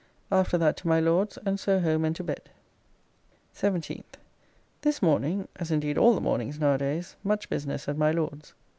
[0.31, 2.49] After that to my Lord's and so home and to bed.
[3.53, 4.17] 17th.
[4.81, 8.55] This morning (as indeed all the mornings nowadays) much business at my Lord's.